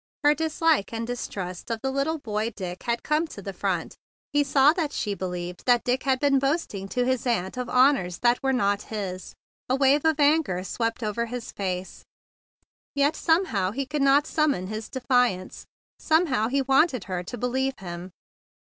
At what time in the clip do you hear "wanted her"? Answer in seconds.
16.63-17.21